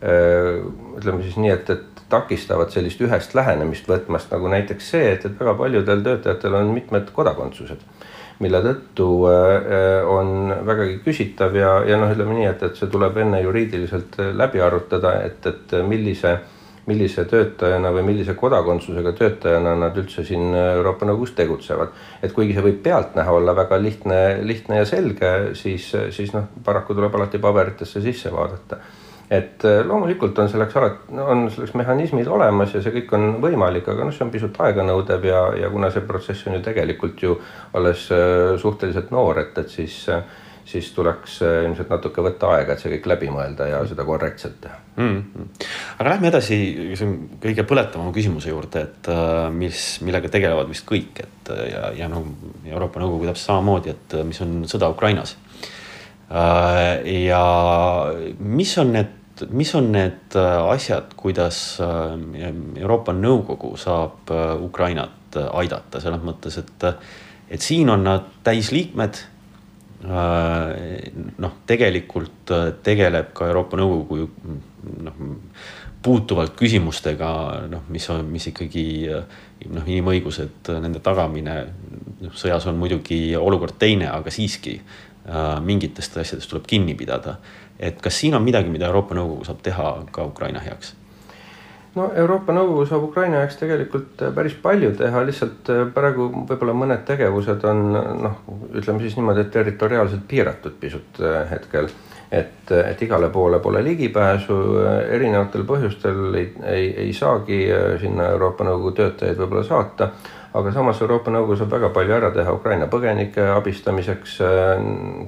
ütleme 0.00 1.24
siis 1.24 1.36
nii, 1.36 1.52
et, 1.54 1.70
et 1.70 2.04
takistavad 2.10 2.72
sellist 2.74 3.00
ühest 3.04 3.34
lähenemist 3.36 3.86
võtmast, 3.88 4.30
nagu 4.32 4.48
näiteks 4.50 4.92
see, 4.94 5.12
et, 5.14 5.26
et 5.28 5.36
väga 5.38 5.54
paljudel 5.58 6.02
töötajatel 6.06 6.56
on 6.62 6.72
mitmed 6.74 7.12
kodakondsused 7.14 7.84
mille 8.40 8.60
tõttu 8.64 9.06
on 10.08 10.52
vägagi 10.66 10.96
küsitav 11.04 11.56
ja, 11.56 11.74
ja 11.84 11.98
noh, 12.00 12.08
ütleme 12.12 12.38
nii, 12.38 12.46
et, 12.48 12.62
et 12.64 12.78
see 12.78 12.88
tuleb 12.92 13.18
enne 13.20 13.42
juriidiliselt 13.44 14.16
läbi 14.36 14.62
arutada, 14.64 15.18
et, 15.26 15.44
et 15.46 15.76
millise 15.86 16.38
millise 16.90 17.24
töötajana 17.30 17.92
või 17.94 18.04
millise 18.10 18.34
kodakondsusega 18.38 19.14
töötajana 19.18 19.76
nad 19.78 19.98
üldse 20.02 20.24
siin 20.26 20.54
Euroopa 20.58 21.08
Nõukogus 21.08 21.34
tegutsevad. 21.38 21.94
et 22.22 22.32
kuigi 22.36 22.56
see 22.56 22.66
võib 22.66 22.82
pealtnäha 22.82 23.32
olla 23.32 23.56
väga 23.56 23.78
lihtne, 23.82 24.18
lihtne 24.42 24.82
ja 24.82 24.88
selge, 24.88 25.54
siis, 25.54 25.92
siis 26.10 26.34
noh, 26.36 26.50
paraku 26.64 26.94
tuleb 26.98 27.14
alati 27.14 27.38
paberitesse 27.38 28.02
sisse 28.04 28.32
vaadata 28.32 28.80
et 29.30 29.64
äh, 29.64 29.86
loomulikult 29.86 30.38
on 30.42 30.48
selleks 30.50 30.76
alati, 30.76 31.14
on 31.22 31.44
selleks 31.54 31.74
mehhanismid 31.78 32.26
olemas 32.26 32.74
ja 32.74 32.82
see 32.82 32.94
kõik 32.96 33.12
on 33.14 33.26
võimalik, 33.42 33.86
aga 33.88 34.08
noh, 34.08 34.14
see 34.14 34.24
on 34.26 34.32
pisut 34.34 34.58
aeganõudev 34.66 35.26
ja, 35.28 35.42
ja 35.62 35.70
kuna 35.70 35.92
see 35.94 36.02
protsess 36.06 36.48
on 36.50 36.58
ju 36.58 36.62
tegelikult 36.66 37.22
ju 37.22 37.36
alles 37.78 38.08
äh, 38.14 38.56
suhteliselt 38.58 39.12
noor, 39.14 39.38
et, 39.44 39.58
et 39.62 39.70
siis 39.70 40.02
äh, 40.10 40.24
siis 40.70 40.90
tuleks 40.94 41.40
äh, 41.42 41.60
ilmselt 41.66 41.90
natuke 41.90 42.22
võtta 42.24 42.52
aega, 42.54 42.74
et 42.74 42.82
see 42.82 42.92
kõik 42.94 43.08
läbi 43.10 43.30
mõelda 43.32 43.66
ja 43.70 43.80
seda 43.88 44.06
korrektselt 44.06 44.60
teha 44.62 44.78
mm. 44.96 45.18
-hmm. 45.18 45.68
aga 45.98 46.14
lähme 46.14 46.30
edasi 46.30 46.58
kõige 47.42 47.66
põletavama 47.68 48.14
küsimuse 48.14 48.52
juurde, 48.52 48.84
et 48.86 49.10
äh, 49.12 49.46
mis, 49.54 49.84
millega 50.06 50.30
tegelevad 50.32 50.70
vist 50.70 50.86
kõik, 50.88 51.22
et 51.24 51.52
äh, 51.54 51.64
ja, 51.72 51.92
ja 52.04 52.10
noh, 52.12 52.26
Euroopa 52.64 53.02
Nõukogu 53.02 53.30
täpselt 53.30 53.50
samamoodi, 53.50 53.94
et 53.96 54.18
mis 54.28 54.40
on 54.44 54.60
sõda 54.70 54.90
Ukrainas. 54.90 55.36
ja 56.30 57.44
mis 58.38 58.76
on 58.78 58.92
need 58.92 59.16
mis 59.50 59.74
on 59.74 59.88
need 59.92 60.36
asjad, 60.36 61.14
kuidas 61.16 61.80
Euroopa 62.76 63.12
Nõukogu 63.16 63.72
saab 63.80 64.30
Ukrainat 64.62 65.38
aidata 65.52 66.00
selles 66.00 66.22
mõttes, 66.22 66.58
et, 66.60 66.84
et 67.50 67.60
siin 67.60 67.90
on 67.90 68.04
nad 68.04 68.28
täisliikmed 68.44 69.18
noh, 70.04 71.52
tegelikult 71.68 72.52
äh, 72.54 72.70
tegeleb 72.82 73.34
ka 73.36 73.48
Euroopa 73.50 73.76
Nõukogu 73.76 74.28
noh, 75.04 75.18
puutuvalt 76.00 76.54
küsimustega, 76.56 77.30
noh, 77.68 77.84
mis 77.92 78.06
on, 78.12 78.24
mis 78.32 78.48
ikkagi 78.48 78.84
noh, 79.10 79.84
inimõigused, 79.84 80.72
nende 80.80 81.02
tagamine. 81.04 81.56
noh, 82.20 82.36
sõjas 82.36 82.66
on 82.70 82.80
muidugi 82.80 83.36
olukord 83.36 83.76
teine, 83.78 84.08
aga 84.08 84.32
siiski 84.32 84.78
äh, 84.80 85.58
mingitest 85.64 86.16
asjadest 86.16 86.48
tuleb 86.50 86.66
kinni 86.66 86.94
pidada. 86.94 87.38
et 87.80 88.00
kas 88.00 88.14
siin 88.20 88.34
on 88.34 88.42
midagi, 88.44 88.68
mida 88.68 88.86
Euroopa 88.86 89.14
Nõukogu 89.14 89.44
saab 89.44 89.62
teha 89.62 89.92
ka 90.12 90.24
Ukraina 90.24 90.60
heaks? 90.60 90.94
No 91.94 92.10
Euroopa 92.16 92.54
Nõukogu 92.54 92.84
saab 92.88 93.08
Ukraina 93.08 93.42
jaoks 93.42 93.58
tegelikult 93.60 94.22
äh, 94.22 94.32
päris 94.34 94.54
palju 94.62 94.92
teha, 94.98 95.24
lihtsalt 95.26 95.70
äh, 95.72 95.82
praegu 95.94 96.28
võib-olla 96.48 96.74
mõned 96.76 97.04
tegevused 97.08 97.64
on 97.66 97.82
noh, 98.26 98.38
ütleme 98.70 99.02
siis 99.02 99.16
niimoodi, 99.18 99.46
et 99.46 99.52
territoriaalselt 99.54 100.26
piiratud 100.30 100.78
pisut 100.80 101.22
äh, 101.24 101.42
hetkel. 101.50 101.90
et, 102.30 102.70
et 102.70 103.00
igale 103.02 103.26
poole 103.34 103.58
pole 103.58 103.80
ligipääsu, 103.82 104.56
erinevatel 105.10 105.64
põhjustel 105.66 106.36
ei, 106.38 106.52
ei, 106.62 106.84
ei 107.06 107.12
saagi 107.12 107.64
sinna 107.98 108.28
Euroopa 108.36 108.64
Nõukogu 108.64 108.92
töötajaid 109.00 109.40
võib-olla 109.40 109.64
saata 109.66 110.12
aga 110.54 110.70
samas 110.72 111.02
Euroopa 111.02 111.34
Nõukogu 111.34 111.58
saab 111.58 111.74
väga 111.74 111.90
palju 111.96 112.14
ära 112.14 112.30
teha 112.30 112.54
Ukraina 112.54 112.86
põgenike 112.86 113.48
abistamiseks, 113.56 114.38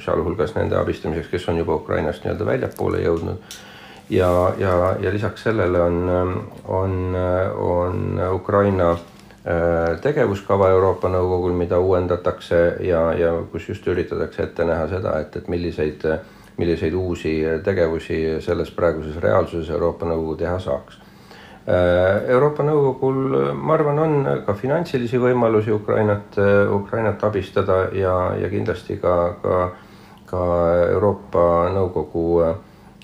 sealhulgas 0.04 0.54
nende 0.54 0.78
abistamiseks, 0.78 1.30
kes 1.34 1.50
on 1.50 1.58
juba 1.58 1.74
Ukrainast 1.82 2.22
nii-öelda 2.22 2.46
väljapoole 2.46 3.02
jõudnud 3.02 3.58
ja, 4.12 4.54
ja, 4.58 4.96
ja 5.00 5.12
lisaks 5.12 5.42
sellele 5.42 5.80
on, 5.82 6.10
on, 6.64 7.16
on 7.54 8.20
Ukraina 8.32 8.90
äh, 8.90 10.00
tegevuskava 10.00 10.68
Euroopa 10.68 11.08
Nõukogul, 11.08 11.54
mida 11.56 11.78
uuendatakse 11.80 12.62
ja, 12.84 13.06
ja 13.16 13.32
kus 13.52 13.68
just 13.68 13.86
üritatakse 13.88 14.44
ette 14.48 14.66
näha 14.68 14.88
seda, 14.90 15.16
et, 15.20 15.36
et 15.36 15.48
milliseid, 15.48 16.04
milliseid 16.58 16.94
uusi 16.94 17.38
tegevusi 17.64 18.18
selles 18.44 18.70
praeguses 18.76 19.16
reaalsuses 19.22 19.70
Euroopa 19.70 20.08
Nõukogu 20.08 20.36
teha 20.44 20.58
saaks. 20.60 20.98
Äh, 21.62 22.28
Euroopa 22.34 22.66
Nõukogul, 22.68 23.54
ma 23.54 23.78
arvan, 23.78 24.02
on 24.02 24.28
ka 24.46 24.56
finantsilisi 24.58 25.20
võimalusi 25.22 25.72
Ukrainat, 25.72 26.36
Ukrainat 26.74 27.24
abistada 27.24 27.86
ja, 27.96 28.18
ja 28.36 28.52
kindlasti 28.52 28.98
ka, 29.00 29.16
ka, 29.40 29.62
ka 30.28 30.44
Euroopa 30.90 31.46
Nõukogu 31.72 32.26
äh, 32.44 32.60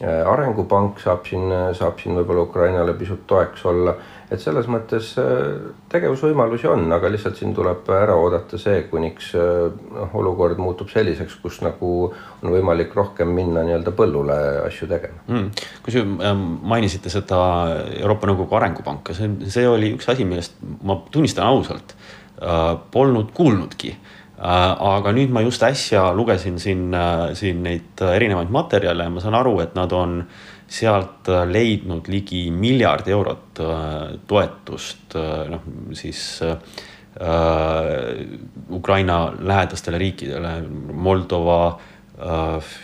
arengupank 0.06 1.00
saab 1.02 1.24
siin, 1.26 1.50
saab 1.74 1.98
siin 1.98 2.14
võib-olla 2.20 2.44
Ukrainale 2.46 2.94
pisut 2.98 3.26
toeks 3.26 3.64
olla. 3.66 3.96
et 4.30 4.42
selles 4.44 4.66
mõttes 4.68 5.14
äh, 5.16 5.70
tegevusvõimalusi 5.88 6.68
on, 6.68 6.82
aga 6.92 7.08
lihtsalt 7.08 7.38
siin 7.40 7.54
tuleb 7.56 7.86
ära 7.96 8.12
oodata 8.20 8.58
see, 8.60 8.82
kuniks 8.90 9.30
äh, 9.40 9.70
noh, 9.94 10.12
olukord 10.20 10.60
muutub 10.60 10.90
selliseks, 10.92 11.38
kus 11.40 11.62
nagu 11.64 11.92
on 12.12 12.52
võimalik 12.52 12.92
rohkem 12.94 13.32
minna 13.32 13.62
nii-öelda 13.64 13.94
põllule 13.96 14.36
asju 14.66 14.90
tegema. 14.90 15.24
Mm.. 15.32 15.48
kui 15.82 15.96
te 15.96 16.04
ähm, 16.04 16.44
mainisite 16.60 17.08
seda 17.10 17.40
Euroopa 18.02 18.28
Nõukogu 18.28 18.60
Arengupanka, 18.60 19.16
see, 19.16 19.32
see 19.48 19.64
oli 19.66 19.94
üks 19.96 20.12
asi, 20.12 20.28
millest 20.28 20.60
ma 20.84 21.00
tunnistan 21.10 21.48
ausalt 21.48 21.96
äh, 21.96 22.76
polnud 22.92 23.32
kuulnudki. 23.34 23.96
Äh, 23.96 24.17
aga 24.38 25.12
nüüd 25.14 25.32
ma 25.34 25.42
just 25.42 25.62
äsja 25.66 26.12
lugesin 26.14 26.58
siin, 26.62 26.92
äh, 26.94 27.34
siin 27.34 27.62
neid 27.64 28.02
äh, 28.02 28.14
erinevaid 28.16 28.52
materjale 28.54 29.08
ja 29.08 29.10
ma 29.10 29.22
saan 29.22 29.34
aru, 29.34 29.58
et 29.64 29.74
nad 29.74 29.92
on 29.92 30.20
sealt 30.68 31.28
leidnud 31.48 32.10
ligi 32.12 32.50
miljard 32.52 33.08
eurot 33.08 33.60
toetust, 34.28 35.16
noh 35.48 35.64
siis 35.96 36.20
äh, 36.44 36.58
Ukraina 38.70 39.32
lähedastele 39.40 39.98
riikidele, 39.98 40.52
Moldova 40.92 41.62
äh,, 41.72 42.74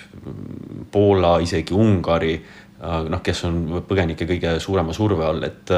Poola, 0.91 1.37
isegi 1.45 1.75
Ungari 1.77 2.35
äh,, 2.35 2.64
noh, 2.83 3.21
kes 3.25 3.45
on 3.49 3.61
põgenike 3.87 4.27
kõige 4.29 4.57
suurema 4.63 4.95
surve 4.97 5.25
all, 5.27 5.47
et 5.47 5.73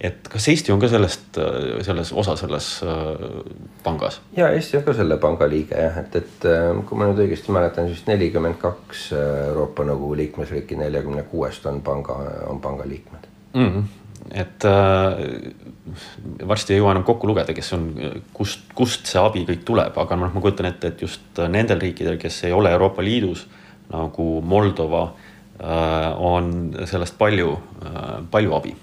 et 0.00 0.28
kas 0.32 0.46
Eesti 0.48 0.72
on 0.72 0.80
ka 0.80 0.88
sellest, 0.88 1.38
selles 1.84 2.10
osa 2.16 2.34
selles 2.40 2.68
äh, 2.82 3.22
pangas? 3.84 4.20
ja 4.36 4.48
Eesti 4.56 4.80
on 4.80 4.84
ka 4.86 4.94
selle 4.96 5.18
panga 5.22 5.48
liige 5.50 5.78
jah, 5.78 6.00
et, 6.02 6.16
et 6.16 6.48
äh, 6.48 6.72
kui 6.88 6.98
ma 6.98 7.08
nüüd 7.08 7.22
õigesti 7.26 7.54
mäletan, 7.54 7.88
siis 7.92 8.06
nelikümmend 8.08 8.58
kaks 8.60 9.10
äh, 9.14 9.46
Euroopa 9.50 9.86
Nõukogu 9.88 10.18
liikmesriiki 10.24 10.78
neljakümne 10.80 11.24
kuuest 11.30 11.66
on 11.70 11.82
panga, 11.86 12.18
on 12.50 12.60
panga 12.64 12.88
liikmed 12.88 13.28
mm. 13.54 13.72
-hmm 13.72 13.90
et 14.36 14.64
äh, 14.68 15.16
varsti 16.46 16.74
ei 16.74 16.78
jõua 16.78 16.92
enam 16.92 17.04
kokku 17.08 17.26
lugeda, 17.26 17.54
kes 17.56 17.72
on, 17.72 17.86
kust, 18.36 18.68
kust 18.76 19.08
see 19.08 19.18
abi 19.18 19.46
kõik 19.48 19.62
tuleb, 19.64 19.96
aga 19.98 20.16
noh, 20.16 20.28
ma 20.34 20.42
kujutan 20.44 20.68
ette, 20.68 20.90
et 20.92 21.02
just 21.02 21.40
nendel 21.48 21.80
riikidel, 21.80 22.18
kes 22.20 22.44
ei 22.44 22.52
ole 22.52 22.70
Euroopa 22.70 23.02
Liidus 23.02 23.46
nagu 23.90 24.26
Moldova 24.44 25.02
äh,, 25.08 25.29
on 25.60 26.54
sellest 26.88 27.18
palju 27.18 27.56
äh,, 27.84 28.14
palju 28.30 28.54
abi. 28.56 28.76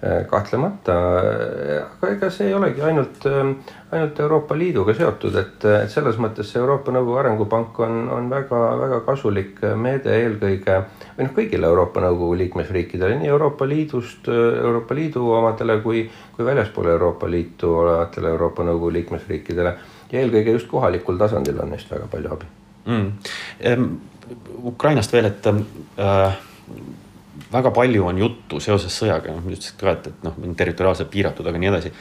Äh, 0.00 0.22
kahtlemata, 0.24 0.94
aga 1.76 2.08
ega 2.08 2.28
see 2.32 2.46
ei 2.48 2.54
olegi 2.56 2.80
ainult, 2.80 3.26
ainult 3.92 4.20
Euroopa 4.24 4.56
Liiduga 4.56 4.94
seotud, 4.96 5.34
et, 5.36 5.66
et 5.68 5.92
selles 5.92 6.16
mõttes 6.16 6.48
see 6.48 6.56
Euroopa 6.56 6.94
Nõukogu 6.94 7.18
Arengupank 7.20 7.80
on, 7.84 7.98
on 8.16 8.30
väga-väga 8.32 9.02
kasulik 9.04 9.60
meede 9.76 10.14
eelkõige 10.22 10.78
või 11.18 11.26
noh, 11.26 11.34
kõigile 11.36 11.68
Euroopa 11.68 12.00
Nõukogu 12.06 12.38
liikmesriikidele, 12.40 13.18
nii 13.20 13.28
Euroopa 13.28 13.68
Liidust, 13.68 14.30
Euroopa 14.32 14.96
Liidu 14.96 15.26
omadele 15.36 15.76
kui, 15.84 16.06
kui 16.32 16.48
väljaspool 16.48 16.88
Euroopa 16.94 17.28
Liitu 17.28 17.74
olevatele 17.82 18.32
Euroopa 18.32 18.64
Nõukogu 18.70 18.94
liikmesriikidele. 18.96 19.74
Ja 20.14 20.24
eelkõige 20.24 20.56
just 20.56 20.72
kohalikul 20.72 21.20
tasandil 21.20 21.60
on 21.60 21.76
neist 21.76 21.92
väga 21.92 22.08
palju 22.08 22.32
abi. 22.38 22.48
Mm.. 22.88 24.00
Ukrainast 24.70 25.12
veel, 25.12 25.30
et 25.30 25.46
äh, 25.50 26.38
väga 27.52 27.70
palju 27.74 28.06
on 28.06 28.18
juttu 28.18 28.60
seoses 28.62 28.94
sõjaga, 28.94 29.34
noh, 29.34 29.46
ütlesid 29.50 29.78
ka, 29.80 29.94
et, 29.96 30.10
et 30.10 30.26
noh, 30.26 30.36
territoriaalselt 30.56 31.10
piiratud, 31.12 31.46
aga 31.46 31.60
nii 31.60 31.70
edasi. 31.72 31.92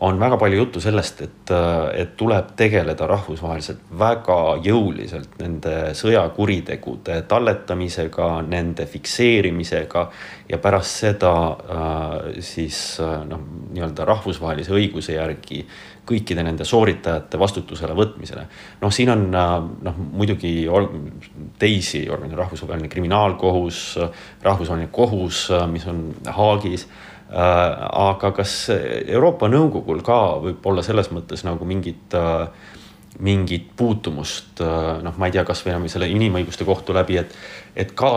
On 0.00 0.20
väga 0.20 0.36
palju 0.38 0.58
juttu 0.58 0.80
sellest, 0.80 1.20
et, 1.26 1.50
et 1.98 2.14
tuleb 2.16 2.52
tegeleda 2.56 3.06
rahvusvaheliselt 3.10 3.80
väga 3.98 4.38
jõuliselt 4.62 5.34
nende 5.40 5.74
sõjakuritegude 5.98 7.22
talletamisega, 7.28 8.28
nende 8.46 8.86
fikseerimisega. 8.86 10.08
ja 10.48 10.58
pärast 10.58 11.02
seda 11.02 11.32
äh, 11.50 12.40
siis 12.40 13.00
noh, 13.00 13.42
nii-öelda 13.74 14.04
rahvusvahelise 14.04 14.72
õiguse 14.72 15.18
järgi 15.18 15.64
kõikide 16.08 16.44
nende 16.46 16.64
sooritajate 16.64 17.38
vastutusele 17.38 17.94
võtmisele. 17.96 18.46
noh, 18.80 18.92
siin 18.94 19.10
on 19.12 19.26
noh, 19.30 19.98
muidugi 19.98 20.54
teisi 21.58 22.06
rahvusvaheline 22.08 22.88
kriminaalkohus, 22.88 23.98
rahvusvaheline 24.42 24.90
kohus, 24.92 25.48
mis 25.72 25.86
on 25.90 26.06
Haagis 26.38 26.86
aga 27.28 28.30
kas 28.32 28.52
Euroopa 28.72 29.50
Nõukogul 29.52 30.00
ka 30.00 30.38
võib 30.40 30.64
olla 30.70 30.82
selles 30.86 31.10
mõttes 31.12 31.42
nagu 31.44 31.66
mingit 31.68 32.14
äh, 32.16 32.46
mingit 33.18 33.70
puutumust, 33.76 34.60
äh, 34.60 35.02
noh, 35.02 35.16
ma 35.18 35.26
ei 35.26 35.34
tea, 35.34 35.42
kasvõi 35.46 35.72
enam 35.72 35.86
selle 35.90 36.06
inimõiguste 36.12 36.66
kohtu 36.66 36.94
läbi, 36.94 37.18
et, 37.18 37.34
et 37.78 37.90
ka 37.98 38.10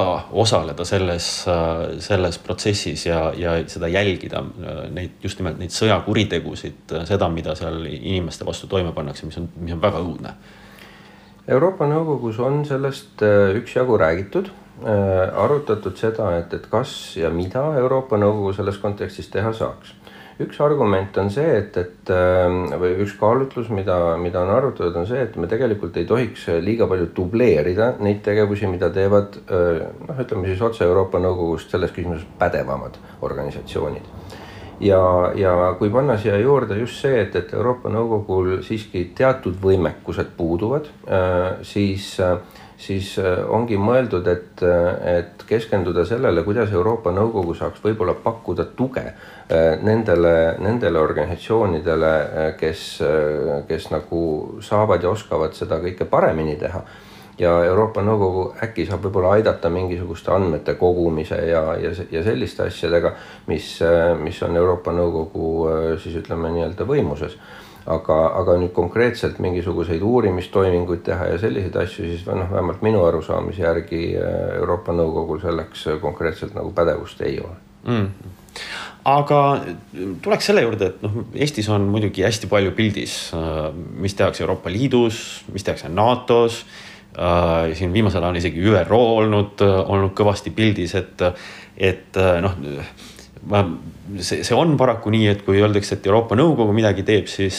osaleda 0.44 0.86
selles, 0.86 1.30
äh, 1.50 1.98
selles 2.04 2.38
protsessis 2.44 3.08
ja, 3.08 3.24
ja 3.38 3.56
seda 3.72 3.90
jälgida, 3.90 4.44
äh, 4.62 4.82
neid 4.94 5.24
just 5.24 5.42
nimelt 5.42 5.58
neid 5.62 5.74
sõjakuritegusid, 5.74 6.96
seda, 7.10 7.30
mida 7.34 7.56
seal 7.58 7.82
inimeste 7.90 8.46
vastu 8.46 8.70
toime 8.70 8.94
pannakse, 8.94 9.26
mis 9.30 9.40
on, 9.42 9.50
mis 9.64 9.74
on 9.78 9.82
väga 9.82 10.04
õudne. 10.06 10.36
Euroopa 11.52 11.88
Nõukogus 11.90 12.38
on 12.44 12.62
sellest 12.70 13.24
äh, 13.26 13.56
üksjagu 13.58 13.98
räägitud, 13.98 14.52
arutatud 14.82 15.98
seda, 15.98 16.32
et, 16.40 16.54
et 16.54 16.64
kas 16.72 16.94
ja 17.20 17.30
mida 17.30 17.64
Euroopa 17.78 18.18
Nõukogu 18.18 18.56
selles 18.58 18.80
kontekstis 18.82 19.30
teha 19.30 19.54
saaks 19.54 19.96
üks 20.42 20.60
argument 20.64 21.18
on 21.22 21.30
see, 21.34 21.48
et, 21.60 21.78
et 21.78 22.12
ähm, 22.14 22.64
või 22.82 22.96
üks 23.04 23.16
kaalutlus, 23.20 23.70
mida, 23.74 23.98
mida 24.22 24.42
on 24.44 24.54
arutatud, 24.56 24.96
on 25.02 25.08
see, 25.10 25.22
et 25.28 25.36
me 25.40 25.50
tegelikult 25.52 25.98
ei 26.00 26.08
tohiks 26.10 26.48
liiga 26.64 26.88
palju 26.90 27.10
dubleerida 27.18 27.94
neid 28.02 28.22
tegevusi, 28.26 28.70
mida 28.72 28.92
teevad 28.94 29.38
äh, 29.44 29.84
noh, 30.08 30.24
ütleme 30.24 30.50
siis 30.50 30.64
otse 30.66 30.86
Euroopa 30.88 31.22
Nõukogust 31.22 31.74
selles 31.74 31.94
küsimuses 31.96 32.26
pädevamad 32.40 32.98
organisatsioonid. 33.22 34.08
ja, 34.82 35.02
ja 35.38 35.54
kui 35.80 35.92
panna 35.94 36.18
siia 36.18 36.40
juurde 36.42 36.80
just 36.80 37.04
see, 37.04 37.22
et, 37.22 37.36
et 37.36 37.54
Euroopa 37.54 37.92
Nõukogul 37.94 38.62
siiski 38.66 39.12
teatud 39.18 39.60
võimekused 39.62 40.34
puuduvad, 40.38 40.90
äh, 41.08 41.62
siis 41.68 42.16
äh, 42.20 42.38
siis 42.82 43.14
äh, 43.22 43.42
ongi 43.50 43.78
mõeldud, 43.80 44.28
et, 44.32 44.64
äh, 44.66 45.20
et 45.20 45.46
keskenduda 45.48 46.06
sellele, 46.08 46.44
kuidas 46.46 46.72
Euroopa 46.74 47.14
Nõukogu 47.14 47.54
saaks 47.58 47.84
võib-olla 47.84 48.16
pakkuda 48.24 48.66
tuge 48.78 49.04
äh, 49.06 49.78
nendele, 49.84 50.34
nendele 50.64 51.00
organisatsioonidele, 51.02 52.12
kes, 52.60 52.84
kes 53.68 53.88
nagu 53.94 54.24
saavad 54.66 55.04
ja 55.04 55.14
oskavad 55.14 55.56
seda 55.58 55.80
kõike 55.84 56.08
paremini 56.10 56.58
teha 56.60 56.84
ja 57.42 57.56
Euroopa 57.66 58.04
Nõukogu 58.06 58.44
äkki 58.62 58.86
saab 58.86 59.08
võib-olla 59.08 59.34
aidata 59.40 59.72
mingisuguste 59.74 60.32
andmete 60.36 60.76
kogumise 60.78 61.40
ja, 61.50 61.64
ja, 61.82 61.92
ja 62.12 62.22
selliste 62.24 62.68
asjadega, 62.70 63.16
mis, 63.50 63.74
mis 64.22 64.44
on 64.46 64.62
Euroopa 64.62 64.94
Nõukogu 64.94 65.50
siis 66.04 66.22
ütleme 66.22 66.54
nii-öelda 66.54 66.86
võimuses 66.86 67.40
aga, 67.90 68.18
aga 68.42 68.58
nüüd 68.62 68.74
konkreetselt 68.76 69.40
mingisuguseid 69.42 70.04
uurimistoiminguid 70.06 71.04
teha 71.08 71.32
ja 71.34 71.40
selliseid 71.42 71.80
asju, 71.84 72.10
siis 72.12 72.28
noh, 72.28 72.46
vähemalt 72.52 72.84
minu 72.86 73.02
arusaamise 73.08 73.66
järgi 73.66 74.04
äh, 74.20 74.38
Euroopa 74.60 74.94
Nõukogul 74.96 75.42
selleks 75.42 75.88
äh, 75.90 75.98
konkreetselt 76.04 76.56
nagu 76.58 76.74
pädevust 76.78 77.22
ei 77.26 77.42
ole 77.42 77.58
mm 77.88 78.38
aga 79.08 79.38
tuleks 80.22 80.46
selle 80.50 80.62
juurde, 80.62 80.92
et 80.92 81.00
noh, 81.02 81.14
Eestis 81.34 81.66
on 81.74 81.88
muidugi 81.90 82.22
hästi 82.22 82.46
palju 82.52 82.74
pildis, 82.78 83.16
äh, 83.34 83.72
mis 83.74 84.14
tehakse 84.14 84.44
Euroopa 84.44 84.70
Liidus, 84.70 85.42
mis 85.54 85.66
tehakse 85.66 85.90
NATO-s 85.90 86.62
äh,. 86.62 86.91
Siin 87.76 87.92
viimasel 87.92 88.24
ajal 88.24 88.38
isegi 88.40 88.62
ÜRO 88.72 89.00
olnud, 89.18 89.62
olnud 89.62 90.14
kõvasti 90.16 90.54
pildis, 90.56 90.94
et, 90.96 91.24
et 91.92 92.20
noh 92.44 92.56
ma, 93.50 93.62
see, 94.20 94.42
see 94.46 94.56
on 94.58 94.76
paraku 94.80 95.12
nii, 95.14 95.28
et 95.32 95.44
kui 95.46 95.60
öeldakse, 95.62 95.98
et 95.98 96.08
Euroopa 96.10 96.38
Nõukogu 96.38 96.74
midagi 96.76 97.04
teeb, 97.08 97.30
siis, 97.32 97.58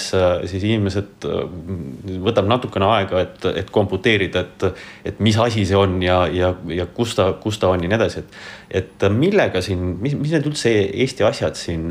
siis 0.50 0.66
inimesed 0.68 1.26
äh, 1.28 1.44
võtab 2.22 2.48
natukene 2.50 2.88
aega, 2.92 3.22
et, 3.26 3.46
et 3.62 3.70
komputeerida, 3.74 4.44
et, 4.44 4.82
et 5.12 5.22
mis 5.24 5.38
asi 5.42 5.66
see 5.68 5.78
on 5.78 5.98
ja, 6.04 6.22
ja, 6.32 6.52
ja 6.72 6.86
kus 6.94 7.16
ta, 7.18 7.32
kus 7.42 7.58
ta 7.62 7.72
on 7.72 7.82
ja 7.82 7.90
nii 7.90 7.98
edasi, 7.98 8.22
et. 8.24 8.42
et 8.82 9.08
millega 9.12 9.62
siin, 9.64 9.96
mis, 10.02 10.14
mis 10.18 10.34
need 10.34 10.46
üldse 10.48 10.70
Eesti 10.72 11.26
asjad 11.26 11.58
siin, 11.58 11.88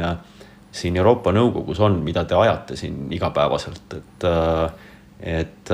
siin 0.72 0.96
Euroopa 1.01 1.34
Nõukogus 1.36 1.82
on, 1.84 2.00
mida 2.06 2.24
te 2.25 2.38
ajate 2.38 2.80
siin 2.80 3.03
igapäevaselt, 3.13 4.00
et, 4.00 4.30
et 5.21 5.69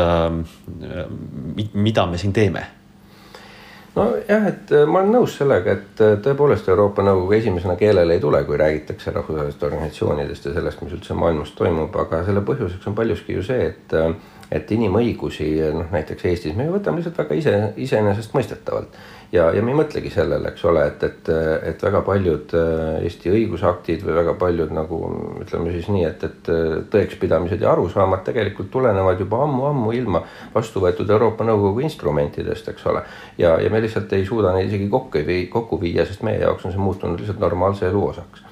mida 1.73 2.05
me 2.05 2.17
siin 2.17 2.33
teeme? 2.35 2.65
Nojah, 3.97 4.47
et 4.47 4.71
äh, 4.77 4.85
ma 4.85 4.99
olen 5.01 5.15
nõus 5.15 5.39
sellega, 5.39 5.73
et 5.73 6.01
äh, 6.05 6.17
tõepoolest 6.21 6.67
Euroopa 6.69 7.01
Nõukogu 7.05 7.33
esimesena 7.39 7.73
keelele 7.79 8.13
ei 8.13 8.21
tule, 8.21 8.43
kui 8.45 8.59
räägitakse 8.59 9.13
rahvusvahelistest 9.15 9.63
organisatsioonidest 9.65 10.45
ja 10.45 10.53
sellest, 10.53 10.83
mis 10.85 10.93
üldse 10.99 11.17
maailmas 11.17 11.55
toimub, 11.57 11.95
aga 12.03 12.19
selle 12.27 12.43
põhjuseks 12.45 12.85
on 12.91 12.97
paljuski 12.97 13.39
ju 13.39 13.45
see, 13.47 13.71
et 13.71 13.95
äh, 13.97 14.11
et 14.53 14.69
inimõigusi 14.71 15.49
noh, 15.75 15.89
näiteks 15.91 16.23
Eestis 16.29 16.53
me 16.55 16.69
võtame 16.71 17.01
lihtsalt 17.01 17.17
väga 17.19 17.35
ise, 17.35 17.55
iseenesestmõistetavalt 17.83 18.93
ja, 19.31 19.47
ja 19.55 19.61
me 19.63 19.73
ei 19.73 19.77
mõtlegi 19.77 20.11
sellele, 20.13 20.51
eks 20.53 20.63
ole, 20.69 20.85
et, 20.91 21.03
et, 21.03 21.29
et 21.71 21.83
väga 21.83 22.01
paljud 22.07 22.55
äh, 22.57 23.03
Eesti 23.07 23.31
õigusaktid 23.33 24.05
või 24.05 24.17
väga 24.19 24.35
paljud 24.39 24.73
nagu 24.75 24.99
ütleme 25.43 25.73
siis 25.75 25.89
nii, 25.93 26.05
et, 26.07 26.25
et 26.27 26.51
äh, 26.53 26.65
tõekspidamised 26.93 27.63
ja 27.63 27.71
arusaamad 27.73 28.23
tegelikult 28.27 28.71
tulenevad 28.73 29.19
juba 29.23 29.43
ammu-ammu 29.45 29.93
ilma 29.97 30.23
vastu 30.55 30.83
võetud 30.83 31.09
Euroopa 31.11 31.47
Nõukogu 31.47 31.85
instrumentidest, 31.87 32.71
eks 32.73 32.89
ole. 32.91 33.03
ja, 33.37 33.57
ja 33.61 33.71
me 33.73 33.83
lihtsalt 33.83 34.13
ei 34.17 34.25
suuda 34.27 34.55
neid 34.55 34.71
isegi 34.71 34.89
kokku, 34.91 35.23
kokku 35.53 35.81
viia, 35.81 36.05
sest 36.07 36.23
meie 36.27 36.43
jaoks 36.43 36.67
on 36.67 36.75
see 36.75 36.83
muutunud 36.83 37.19
lihtsalt 37.19 37.43
normaalse 37.43 37.89
elu 37.91 38.05
osaks 38.11 38.46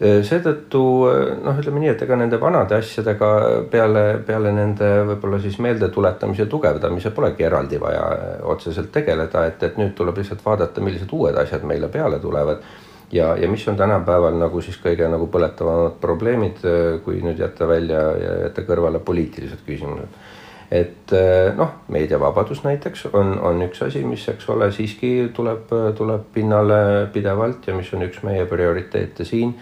seetõttu 0.00 0.82
äh, 1.10 1.18
noh, 1.44 1.58
ütleme 1.60 1.82
nii, 1.82 1.90
et 1.92 2.02
ega 2.06 2.16
nende 2.16 2.38
vanade 2.40 2.78
asjadega 2.80 3.30
peale, 3.72 4.04
peale 4.24 4.52
nende 4.56 4.88
võib-olla 5.10 5.40
siis 5.42 5.58
meeldetuletamise 5.60 6.46
tugevdamise 6.48 7.12
polegi 7.16 7.44
eraldi 7.44 7.80
vaja 7.80 8.06
äh, 8.14 8.30
otseselt 8.48 8.88
tegeleda, 8.94 9.44
et, 9.50 9.62
et 9.68 9.76
nüüd 9.80 9.92
tuleb 9.98 10.22
lihtsalt 10.22 10.40
vaadata, 10.44 10.80
millised 10.80 11.12
uued 11.12 11.36
asjad 11.42 11.68
meile 11.68 11.92
peale 11.92 12.18
tulevad. 12.18 12.64
ja, 13.12 13.34
ja 13.36 13.48
mis 13.50 13.68
on 13.68 13.76
tänapäeval 13.76 14.40
nagu 14.40 14.60
siis 14.64 14.80
kõige 14.80 15.08
nagu 15.10 15.26
põletavamad 15.28 16.00
probleemid, 16.00 16.64
kui 17.04 17.20
nüüd 17.20 17.38
jätta 17.38 17.68
välja 17.68 18.00
ja 18.16 18.34
jätta 18.46 18.64
kõrvale 18.64 19.02
poliitilised 19.04 19.66
küsimused 19.66 20.39
et 20.70 21.12
noh, 21.56 21.72
meediavabadus 21.90 22.62
näiteks 22.62 23.08
on, 23.12 23.34
on 23.42 23.62
üks 23.66 23.82
asi, 23.82 24.04
mis, 24.06 24.22
eks 24.30 24.48
ole, 24.54 24.70
siiski 24.72 25.30
tuleb, 25.34 25.72
tuleb 25.98 26.28
pinnale 26.34 27.08
pidevalt 27.12 27.66
ja 27.66 27.74
mis 27.74 27.90
on 27.94 28.06
üks 28.06 28.22
meie 28.26 28.46
prioriteete 28.46 29.26
siin. 29.26 29.56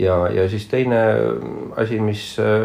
Ja, 0.00 0.24
ja 0.32 0.48
siis 0.50 0.64
teine 0.66 1.00
asi, 1.78 2.00
mis 2.02 2.22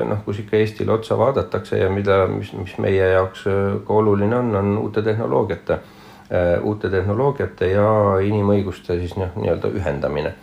noh, 0.09 0.23
kus 0.25 0.39
ikka 0.41 0.57
Eestile 0.57 0.95
otsa 0.95 1.17
vaadatakse 1.19 1.77
ja 1.77 1.89
mida, 1.93 2.23
mis, 2.31 2.53
mis 2.57 2.77
meie 2.81 3.11
jaoks 3.11 3.43
äh, 3.51 3.75
ka 3.85 3.99
oluline 3.99 4.39
on, 4.39 4.55
on 4.55 4.77
uute 4.77 5.03
tehnoloogiate, 5.05 5.79
uute 6.61 6.89
tehnoloogiate 6.93 7.71
ja 7.71 7.91
inimõiguste 8.21 8.99
siis 8.99 9.15
noh, 9.17 9.33
nii-öelda 9.37 9.71
ühendamine 9.73 10.33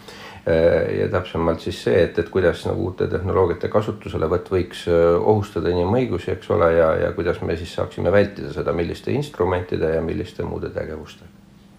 ja 0.47 1.09
täpsemalt 1.11 1.65
siis 1.65 1.81
see, 1.83 2.05
et, 2.05 2.19
et 2.23 2.29
kuidas 2.31 2.61
nagu 2.69 2.85
uute 2.87 3.09
tehnoloogiate 3.11 3.67
kasutuselevõtt 3.73 4.53
võiks 4.53 4.85
ohustada 4.91 5.73
inimõigusi, 5.75 6.31
eks 6.37 6.53
ole, 6.55 6.69
ja, 6.77 6.93
ja 7.03 7.09
kuidas 7.17 7.41
me 7.43 7.57
siis 7.59 7.75
saaksime 7.75 8.13
vältida 8.15 8.53
seda, 8.55 8.75
milliste 8.77 9.11
instrumentide 9.11 9.97
ja 9.97 10.05
milliste 10.07 10.47
muude 10.47 10.71
tegevustega 10.71 11.37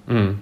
mm.. 0.07 0.35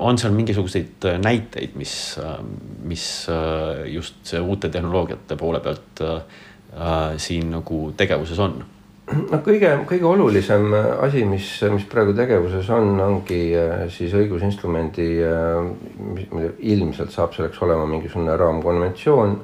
on 0.00 0.18
seal 0.18 0.34
mingisuguseid 0.34 1.06
äh, 1.08 1.18
näiteid, 1.22 1.74
mis, 1.78 1.94
äh, 2.18 2.38
mis 2.82 3.06
äh, 3.30 3.84
just 3.92 4.22
see 4.26 4.40
uute 4.40 4.68
tehnoloogiate 4.68 5.38
poole 5.40 5.62
pealt 5.64 6.06
siin 7.22 7.52
nagu 7.54 7.84
tegevuses 7.96 8.38
on? 8.42 8.56
Noh, 9.12 9.40
kõige, 9.44 9.70
kõige 9.88 10.06
olulisem 10.08 10.70
asi, 11.04 11.24
mis, 11.28 11.48
mis 11.72 11.84
praegu 11.90 12.14
tegevuses 12.16 12.70
on, 12.74 12.94
ongi 13.04 13.40
siis 13.92 14.14
õigusinstrumendi, 14.16 15.08
ilmselt 16.74 17.12
saab 17.14 17.36
selleks 17.36 17.60
olema 17.66 17.86
mingisugune 17.90 18.36
raamkonventsioon, 18.40 19.36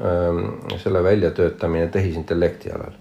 selle 0.81 1.05
väljatöötamine 1.05 1.90
tehisintellekti 1.92 2.75
alal. 2.77 2.96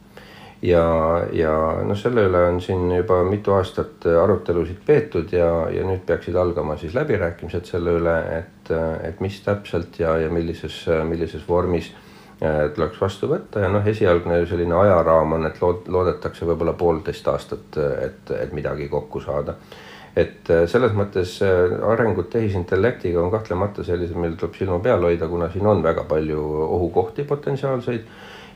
Ja, 0.60 0.84
ja 1.32 1.54
noh, 1.88 1.96
selle 1.96 2.26
üle 2.28 2.42
on 2.50 2.58
siin 2.60 2.90
juba 2.92 3.22
mitu 3.24 3.54
aastat 3.56 4.04
arutelusid 4.12 4.82
peetud 4.84 5.32
ja, 5.32 5.48
ja 5.72 5.86
nüüd 5.88 6.04
peaksid 6.08 6.36
algama 6.36 6.76
siis 6.82 6.98
läbirääkimised 6.98 7.70
selle 7.70 7.94
üle, 8.02 8.18
et, 8.42 8.74
et 9.08 9.24
mis 9.24 9.40
täpselt 9.46 9.96
ja, 10.04 10.18
ja 10.20 10.28
millises, 10.36 10.82
millises 11.08 11.48
vormis 11.48 11.94
äh, 11.94 12.09
tuleks 12.40 13.02
vastu 13.02 13.28
võtta 13.28 13.66
ja 13.66 13.70
noh, 13.72 13.86
esialgne 13.88 14.46
selline 14.48 14.76
ajaraam 14.80 15.36
on, 15.36 15.46
et 15.50 15.60
lood, 15.62 15.90
loodetakse 15.92 16.48
võib-olla 16.48 16.74
poolteist 16.80 17.28
aastat, 17.28 17.78
et, 18.06 18.32
et 18.32 18.54
midagi 18.56 18.88
kokku 18.92 19.20
saada. 19.20 19.58
et 20.16 20.50
äh, 20.50 20.64
selles 20.68 20.96
mõttes 20.96 21.36
äh, 21.46 21.76
arengud 21.92 22.30
tehisintellektiga 22.32 23.22
on 23.22 23.32
kahtlemata 23.32 23.84
sellised, 23.84 24.16
millel 24.16 24.38
tuleb 24.40 24.56
silma 24.56 24.80
peal 24.80 25.04
hoida, 25.04 25.28
kuna 25.28 25.52
siin 25.52 25.68
on 25.68 25.84
väga 25.84 26.04
palju 26.10 26.40
ohukohti 26.66 27.24
potentsiaalseid 27.24 28.08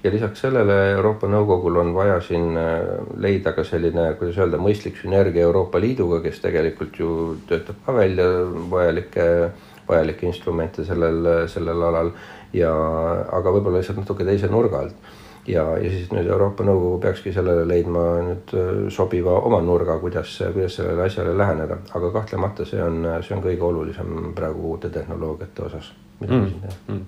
ja 0.04 0.12
lisaks 0.12 0.41
sellele 0.43 0.78
Euroopa 0.96 1.28
Nõukogul 1.28 1.78
on 1.84 1.93
vaja 1.96 2.22
siin 2.22 2.58
äh, 2.58 2.80
leida 3.15 3.54
ka 3.54 3.63
selline, 3.67 4.13
kuidas 4.19 4.39
öelda, 4.39 4.60
mõistlik 4.63 4.98
sünergia 5.02 5.43
Euroopa 5.43 5.80
Liiduga, 5.80 6.22
kes 6.24 6.39
tegelikult 6.43 7.00
ju 7.00 7.12
töötab 7.48 7.84
ka 7.86 7.96
välja 8.00 8.30
vajalikke, 8.72 9.28
vajalikke 9.88 10.28
instrumente 10.32 10.88
sellel, 10.88 11.48
sellel 11.52 11.86
alal 11.91 12.15
ja 12.54 12.72
aga 13.34 13.54
võib-olla 13.54 13.82
lihtsalt 13.82 14.02
natuke 14.02 14.26
teise 14.28 14.50
nurga 14.52 14.84
alt. 14.86 15.12
Ja, 15.48 15.66
ja 15.76 15.89
siis 15.92 16.08
nüüd 16.13 16.30
Euroopa 16.32 16.63
Nõukogu 16.63 17.02
peakski 17.04 17.34
sellele 17.36 17.66
leidma 17.68 18.04
nüüd 18.24 18.54
äh, 18.56 18.70
sobiva 18.96 19.36
oma 19.44 19.60
nurga, 19.62 19.98
kuidas, 20.00 20.38
kuidas 20.54 20.78
sellele 20.80 21.04
asjale 21.10 21.34
läheneda, 21.38 21.82
aga 21.98 22.12
kahtlemata 22.13 22.68
see 22.68 22.80
on, 22.80 23.02
see 23.26 23.36
on 23.36 23.44
kõige 23.44 23.68
olulisem 23.68 24.32
praegu 24.38 24.70
uute 24.72 24.94
tehnoloogiate 24.94 25.66
osas, 25.68 25.92
mida 26.22 26.39
me 26.39 26.48
siin 26.54 26.63
teeme 26.63 26.80
mm. 26.88 27.04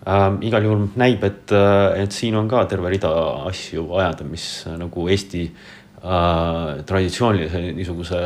Äh,. 0.00 0.38
igal 0.48 0.64
juhul 0.64 0.86
näib, 0.96 1.24
et, 1.28 1.52
äh, 1.52 2.00
et 2.02 2.12
siin 2.16 2.36
on 2.40 2.48
ka 2.48 2.64
terve 2.64 2.88
rida 2.88 3.10
asju 3.50 3.84
ajada, 4.00 4.24
mis 4.24 4.64
äh, 4.66 4.78
nagu 4.80 5.04
Eesti 5.12 5.42
äh, 5.44 6.80
traditsioonilise 6.88 7.60
niisuguse 7.76 8.22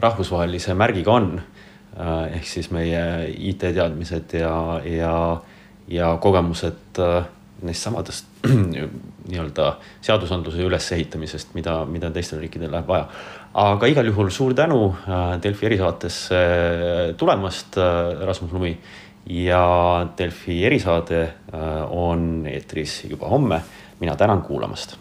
rahvusvahelise 0.00 0.74
märgiga 0.74 1.12
on. 1.12 1.34
Äh,. 1.98 2.38
ehk 2.38 2.46
siis 2.48 2.70
meie 2.72 3.28
IT-teadmised 3.28 4.38
ja, 4.40 4.80
ja, 4.84 5.14
ja 5.88 6.16
kogemused 6.20 7.00
äh, 7.02 7.24
neist 7.62 7.82
samadest 7.82 8.28
nii-öelda 8.48 9.72
seadusandluse 10.04 10.62
ülesehitamisest, 10.62 11.54
mida, 11.58 11.80
mida 11.90 12.10
teistel 12.14 12.40
riikidel 12.44 12.70
läheb 12.72 12.88
vaja. 12.88 13.08
aga 13.58 13.90
igal 13.90 14.06
juhul 14.06 14.30
suur 14.30 14.54
tänu 14.54 14.94
Delfi 15.42 15.66
erisaatesse 15.66 16.38
tulemast, 17.18 17.80
Rasmus 18.26 18.52
Lumi 18.54 18.76
ja 19.34 20.06
Delfi 20.18 20.62
erisaade 20.64 21.24
on 21.90 22.46
eetris 22.46 23.02
juba 23.10 23.28
homme. 23.28 23.60
mina 24.00 24.16
tänan 24.16 24.42
kuulamast 24.42 24.96